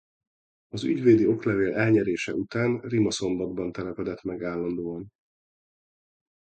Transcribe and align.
Az 0.67 0.83
ügyvédi 0.83 1.27
oklevél 1.27 1.73
elnyerése 1.73 2.33
után 2.33 2.79
Rimaszombatban 2.79 3.71
telepedett 3.71 4.23
meg 4.23 4.43
állandóan. 4.43 5.09